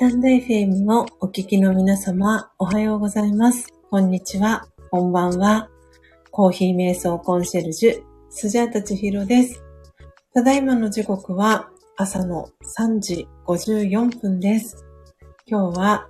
[0.00, 3.68] タンド FM をお聞きの皆様、おはようございます。
[3.90, 5.68] こんにちは、こんばんは。
[6.30, 9.62] コーヒー瞑想コンシェルジュ、スジャータチヒロです。
[10.32, 14.86] ただいまの時刻は朝の3時54分です。
[15.44, 16.08] 今日は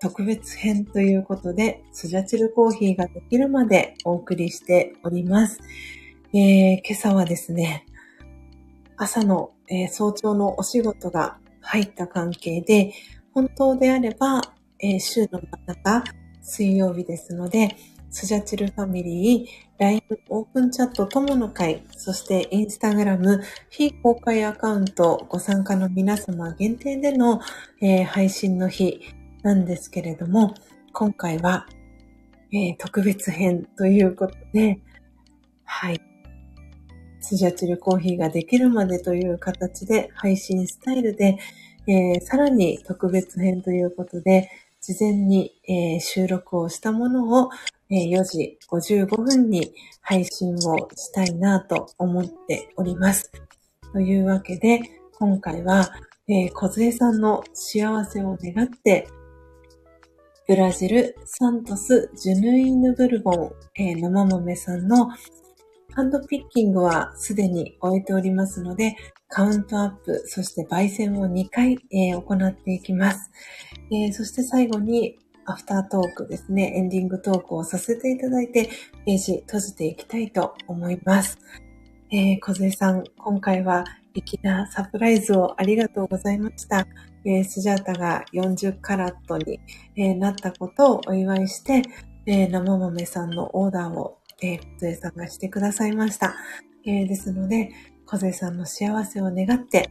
[0.00, 5.60] 特別編ということで、スジャチルコーヒーができるまでお送りしております。
[6.32, 7.84] えー、今朝はですね、
[8.96, 12.92] 朝の、えー早朝のお仕事が入った関係で、
[13.32, 14.40] 本当であれば、
[14.78, 16.04] えー週の真ん中、
[16.42, 17.76] 水曜日ですので、
[18.10, 23.40] スジャチルファミリー、LINE オープンチャット友の会、そしてインスタグラム
[23.70, 27.40] 非公開アカウントご参加の皆様限定での、
[27.80, 29.00] えー配信の日
[29.42, 30.54] なんですけれども、
[30.92, 31.66] 今回は、
[32.52, 34.80] えー特別編ということで、
[35.64, 36.13] はい。
[37.24, 41.38] スジャチルコーヒーができるまでという形で配信スタイルで、
[41.86, 44.50] えーさらに特別編ということで、
[44.82, 47.50] 事前に、えー収録をしたものを、
[47.88, 49.72] えー4時55分に
[50.02, 53.32] 配信をしたいなと思っております。
[53.94, 54.80] というわけで、
[55.18, 55.92] 今回は、
[56.28, 59.08] えー、小杖さんの幸せを願って、
[60.46, 65.08] ブラジル、サントス、ジュヌイヌブルボン、えー生豆さんの
[65.94, 68.96] ハンドピッキングはすでに終えておりますので、
[69.28, 73.30] カウントアップ、そして焙煎を2回、えー行っていきます、
[73.92, 78.70] えーそして最後にアフタートークですね、エンディングトークをさせていただいて、
[79.06, 81.38] ページ閉じていきたいと思います。
[82.10, 83.84] えー、小杉さん、今回は
[84.14, 86.88] 粋なサプライズをありがとうございました。
[87.24, 89.60] えースジャータが40カラットに、
[89.96, 91.82] えーなったことをお祝いして、
[92.26, 96.34] えー生豆さんのオーダーを、えー、小さんがしてくださいました。
[96.86, 97.70] えーですので、
[98.06, 99.90] 小杉さんの幸せを願って、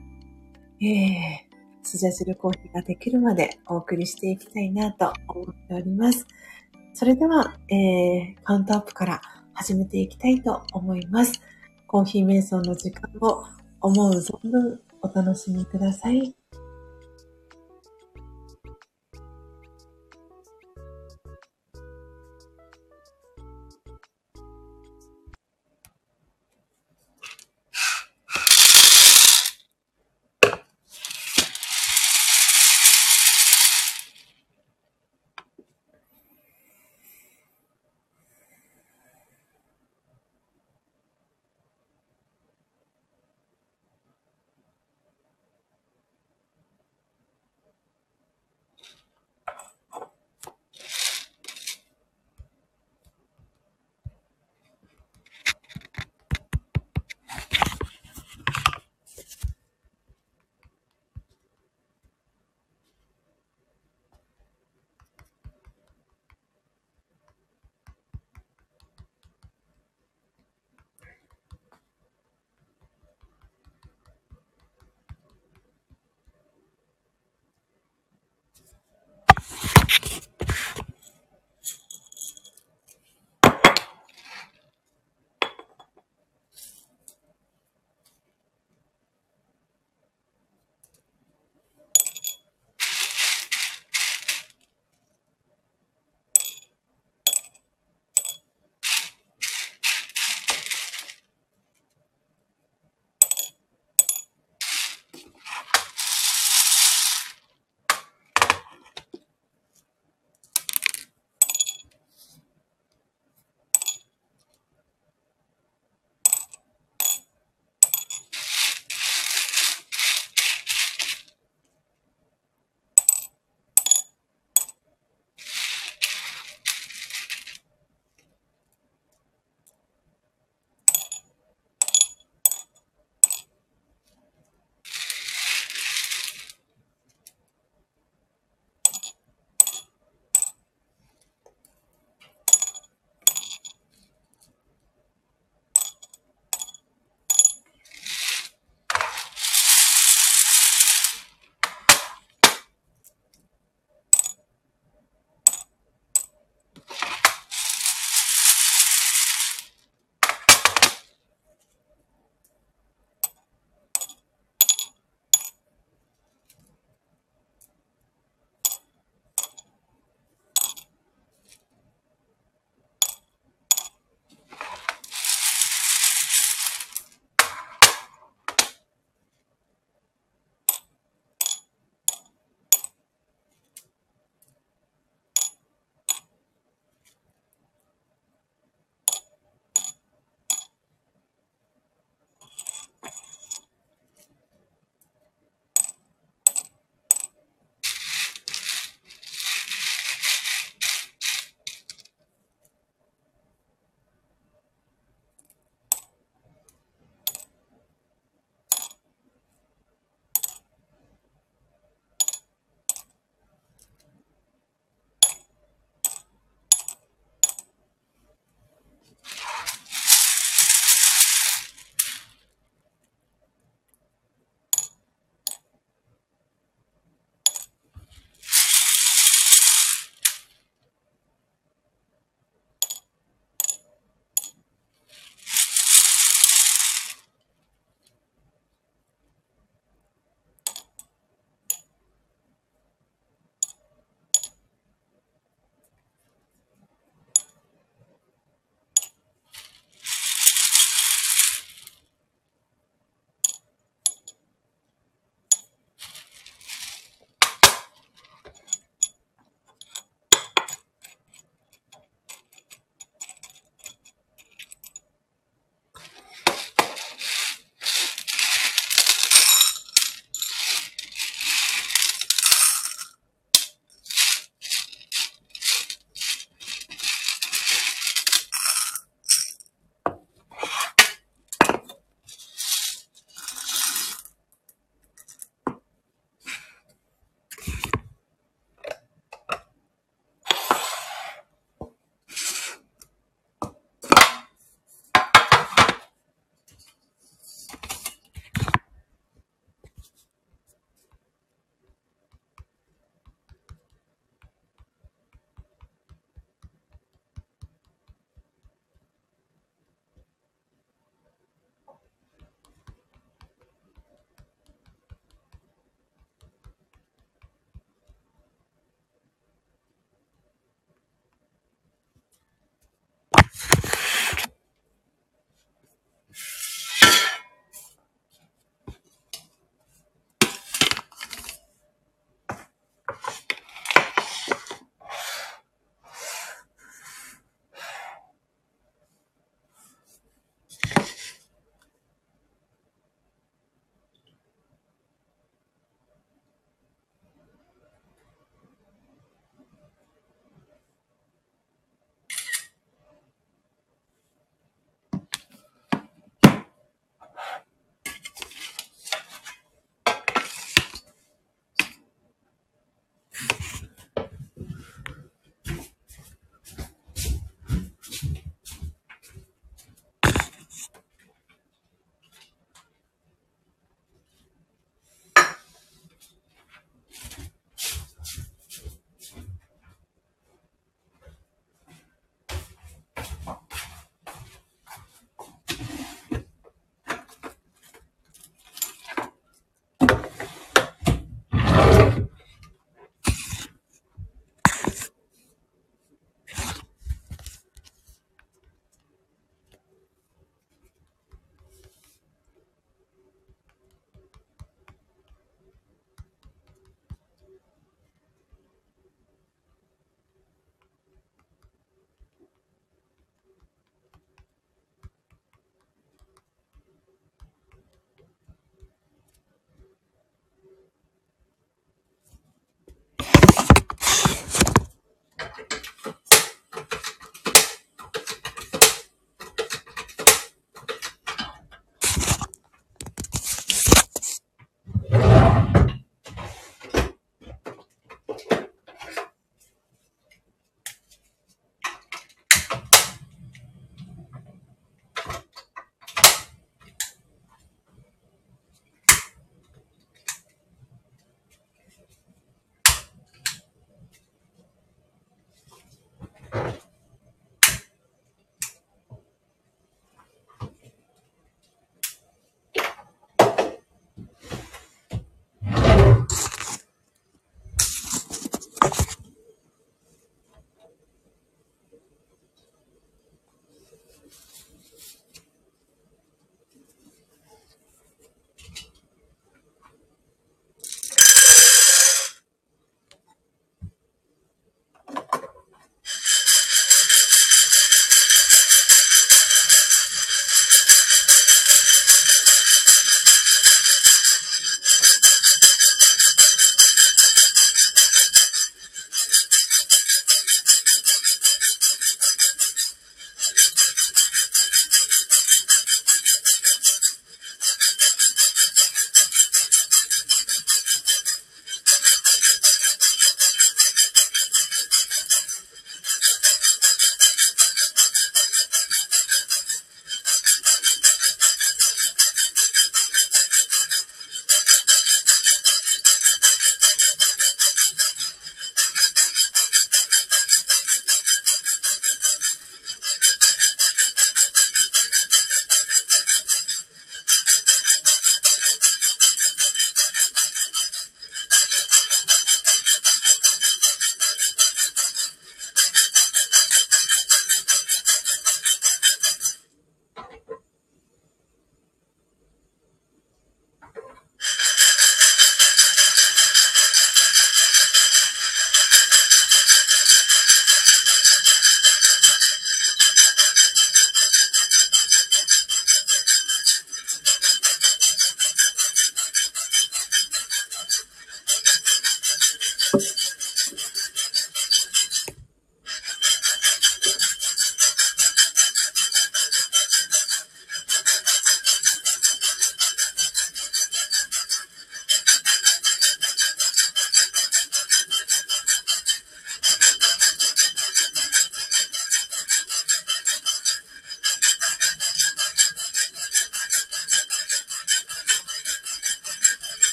[0.81, 6.27] えー、スジャチルコーヒーができるまでお送りしていきたいなと思っております。
[6.93, 9.21] それでは、えー、カウントアップから
[9.53, 11.41] 始めていきたいと思います。
[11.87, 13.45] コーヒー瞑想の時間を
[13.81, 16.42] 思う存分お楽しみください。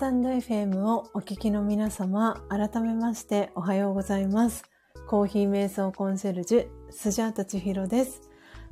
[0.00, 4.64] タンド FM をお聞きの皆様、改めましておはようございます。
[5.06, 8.22] コーヒー瞑想コンシェルジュ、スジャータチヒロです。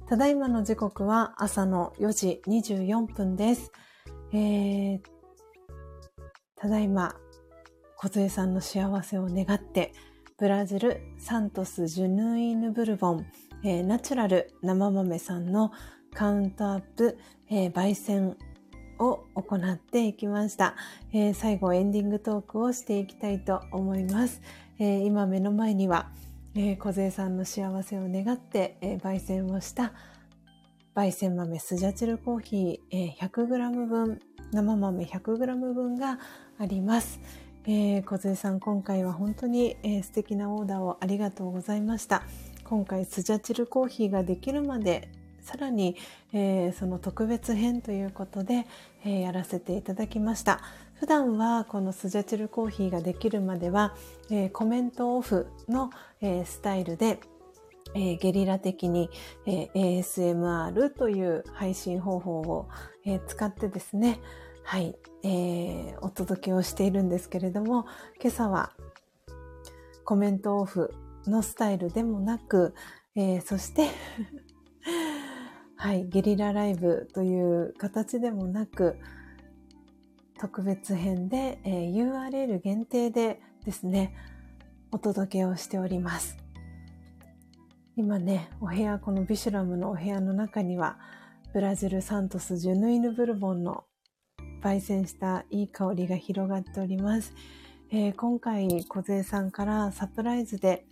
[0.08, 3.72] ただいまの時刻は朝の4時24分です。
[4.32, 5.00] えー、
[6.56, 7.14] ただいま、
[7.98, 9.92] 小杖さんの幸せを願って、
[10.38, 13.26] ブラジルサントスジュヌイヌブルボン、
[13.64, 15.72] えー、ナチュラル生豆さんの
[16.14, 17.18] カウントアップ、
[17.50, 18.38] えー、焙煎
[18.98, 20.74] を行っていきました、
[21.12, 24.40] えー、最後エンディングトークをしていきたいと思います。
[24.78, 26.10] えー、今目の前には、
[26.54, 29.92] えー、小勢さんの幸せを願って、えー、焙煎をした
[30.94, 34.20] 焙煎豆スジャチルコーヒー、えー、100g 分、
[34.52, 36.18] 生豆 100g 分が
[36.58, 37.20] あります。
[37.66, 42.22] えー、小杖さん、今回は本当に、えー、素敵なオーダーをありがとうございました。
[42.64, 45.08] 今回スジャチルコーヒーができるまで
[45.48, 45.96] さらに、
[46.34, 48.66] えー、その特別編ということで、
[49.06, 50.60] えー、やらせていただきました。
[51.00, 53.96] 普段はこのスジャチルコーヒーができるまでは、
[54.30, 55.88] えー、コメントオフの、
[56.20, 57.18] えスタイルで、
[57.94, 59.08] えゲリラ的に、
[59.46, 62.68] え ASMR という配信方法を、
[63.06, 64.20] え使ってですね、
[64.64, 67.86] はい、えお届けをしているんですけれども、
[68.20, 68.72] 今朝は
[70.04, 70.92] コメントオフ
[71.26, 72.74] のスタイルでもなく、
[73.14, 73.88] えそして
[75.80, 78.98] はい、ゲリラライブという形でもなく、
[80.40, 84.12] 特別編で、えー、URL 限定でですね、
[84.90, 86.36] お届けをしております。
[87.96, 90.98] 今ね、お部屋、このビシュラムのお部屋の中には、
[91.54, 93.84] ブラジルサントスジュヌイヌブルボンの
[94.60, 97.32] 焙煎したいい香りが広がっております。
[97.92, 100.88] えー、今回、小勢さんからサプライズで、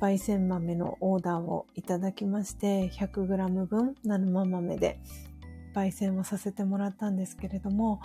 [0.00, 5.00] 焙煎豆のオーダーをいただきまして、100g 分生豆で
[5.74, 8.00] 焙煎をさせてもらったんですけれども、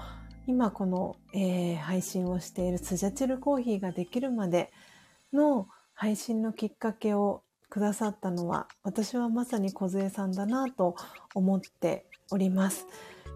[0.48, 4.72] 今この、えー、配信をしているスジャチルコーヒーができるまで
[5.32, 10.96] の配信のきっかけをくださったのは、私はまさに小杖さんだなと
[11.34, 12.88] 思っております。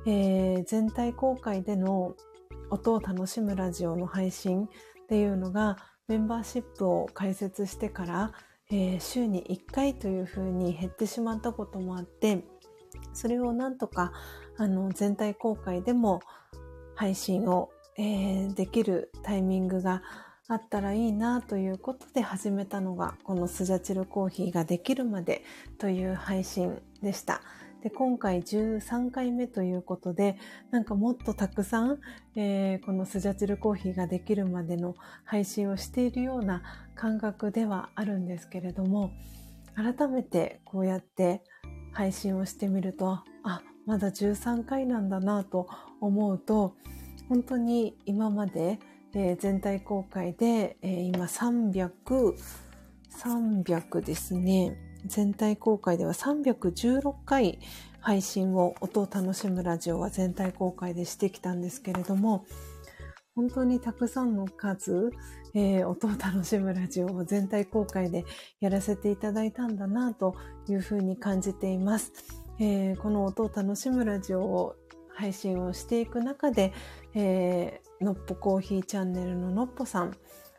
[0.06, 2.16] えー、全体公開での
[2.70, 4.68] 音を楽しむラジオの配信っ
[5.08, 8.32] ていうのがメンバーシップを開設してから、
[8.72, 12.46] えー、週に1回というふうに減ってしまったこともあって、
[13.14, 14.14] それをなんとか、
[14.58, 16.22] あの、全体公開でも
[16.96, 20.02] 配信を、えー、できるタイミングが
[20.48, 25.44] あったらいいなということで始めたのが、このスジャチルコーヒーができるまで
[25.78, 27.42] という配信でした。
[27.88, 30.38] で、今回13回目ということで、
[30.72, 32.00] なんかもっとたくさん、
[32.36, 36.64] えー、このスジャチルコーヒーができるまでの配信をしているような
[36.96, 39.12] 感覚ではあるんですけれども、
[39.76, 41.44] 改めてこうやって
[41.94, 45.70] 配信をしてみると、あ、まだ13回なんだなと
[46.02, 46.76] 思うと、
[47.30, 48.80] 本当に今まで、
[49.14, 52.36] えー、全体公開で、えー、今300、
[53.12, 54.87] 300ですね。
[55.08, 57.60] 全体公開では316回
[58.00, 62.46] 配信を音を楽しむラジオは全体公開でしてきたんですけれども、
[63.36, 65.12] 本当にたくさんの数、
[65.54, 68.26] えー、音を楽しむラジオを全体公開で
[68.60, 70.36] やらせていただいたんだなと
[70.68, 72.14] いうふうに感じています。
[72.60, 74.76] えー、この音を楽しむラジオを
[75.14, 76.74] 配信をしていく中で、
[77.14, 80.16] えー、のっぽコーヒーチャンネルののっぽさん、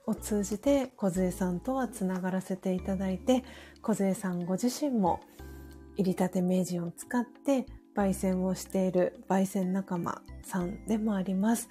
[0.08, 3.44] を通じて小杖さんとはつながらせていただいて、
[3.82, 5.20] 小杖さんご自身も
[5.96, 11.68] 入りたて名人を使って焙煎をしている焙煎仲間さんでもあります。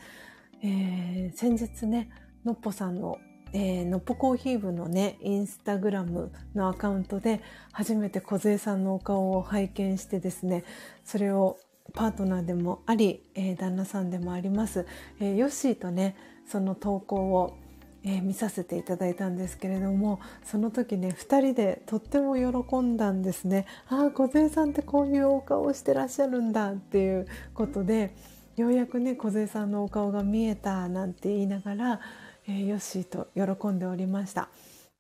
[0.62, 2.10] えー、先日ね、
[2.46, 3.18] のっぽさんの
[3.54, 10.66] えー、のっぽコーヒー部のね、インスタグラムのアカウントで初めて小杖さんのお顔を拝見してですね、
[11.06, 11.58] それを
[11.94, 14.86] パートナーでもあり、えー、旦那さんでもあります、
[15.22, 17.58] えー、ヨッシーとね、その投稿を
[18.04, 23.66] えー、見させていただいたんですけれどもその時ね2人でとっても喜んだんですね。
[23.88, 28.16] ああ梢さんってこういうお顔をしてらっしゃるんだっていうことで
[28.56, 32.00] ようやくね梢さんのお顔が見えたなんて言いながら、
[32.48, 34.50] えー、ヨッシーと喜んでおりました。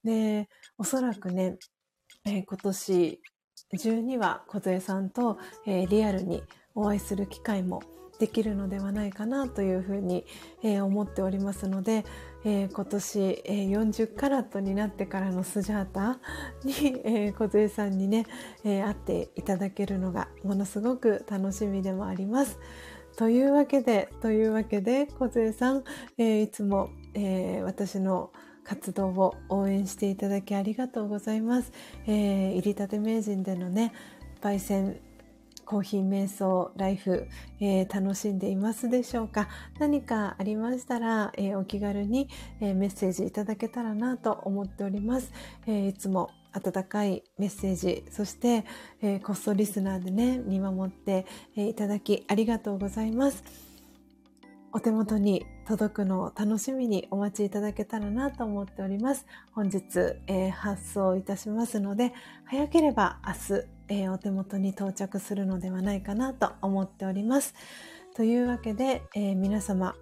[0.03, 1.57] でおそらくね、
[2.25, 3.21] えー、今年
[3.79, 6.41] 中には梢さんと、え、リアルに
[6.73, 7.81] お会いする機会も
[8.19, 10.25] できるのではないかなというふうに、
[10.63, 12.05] えー、思っておりますので、
[12.43, 16.19] えー、今年、えー、40カラットになってからのスジャータ
[16.63, 18.25] に、えー、小さんにね、
[18.63, 22.59] え会っていただけるのがものすごく楽しみでもあります。
[23.15, 25.83] というわけで、というわけで、小杖さん、
[26.17, 28.31] えいつも、え私の
[28.67, 31.71] 活動を応援していただきありがとうございます。
[32.05, 33.93] えー、入りたて名人でのね、
[34.41, 34.99] 焙煎
[35.67, 37.27] コーヒー瞑想ライフ、
[37.59, 39.49] えー、楽しんでいますでしょうか？
[39.79, 42.29] 何かありましたら、えー、お気軽に、
[42.61, 45.33] えー、メッセージいただけたらなと思っております。
[45.67, 48.63] えいつも温かいメッセージ、そして、
[49.01, 51.25] えコストリスナーでね、見守って、
[51.57, 53.43] えいただきありがとうございます。
[54.71, 59.25] お手元に届くのを楽しみにお待ちいただけたらなと思っております。
[59.51, 59.81] 本日、
[60.27, 62.13] えー、発送いたしますので、
[62.45, 67.53] 早ければ明日、えー、お手元に到着するのではないかなと思っております。
[68.15, 69.95] というわけで、えー、皆様、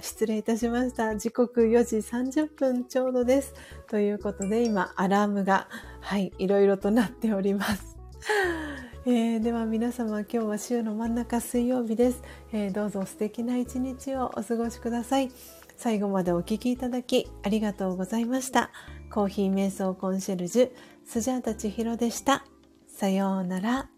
[0.00, 1.16] 失礼いたしました。
[1.16, 3.54] 時刻4時30分ちょうどです。
[3.88, 5.68] ということで、今、アラームが、
[6.00, 7.96] はい、いろいろとなっております。
[9.04, 12.22] えー、では皆様今日は週の真ん中水曜日です、
[12.52, 15.32] えー、どうぞ素敵な一日をお過ごしください
[15.76, 18.70] 最後までお聴きいただきありがとうございました
[19.10, 20.70] コーヒー瞑想コンシェルジュ
[21.04, 22.44] スジャータチヒロでした
[22.92, 23.91] さようなら。